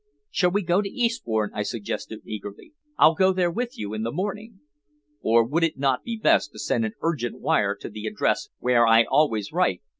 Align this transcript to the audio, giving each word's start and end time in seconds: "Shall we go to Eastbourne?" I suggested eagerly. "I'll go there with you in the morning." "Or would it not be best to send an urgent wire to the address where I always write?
"Shall 0.31 0.49
we 0.49 0.63
go 0.63 0.81
to 0.81 0.89
Eastbourne?" 0.89 1.51
I 1.53 1.61
suggested 1.61 2.21
eagerly. 2.25 2.73
"I'll 2.97 3.13
go 3.13 3.31
there 3.33 3.51
with 3.51 3.77
you 3.77 3.93
in 3.93 4.01
the 4.01 4.11
morning." 4.11 4.61
"Or 5.21 5.43
would 5.43 5.63
it 5.63 5.77
not 5.77 6.03
be 6.03 6.17
best 6.17 6.51
to 6.53 6.57
send 6.57 6.85
an 6.85 6.93
urgent 7.03 7.39
wire 7.39 7.75
to 7.75 7.87
the 7.87 8.07
address 8.07 8.49
where 8.57 8.87
I 8.87 9.03
always 9.03 9.51
write? 9.53 9.83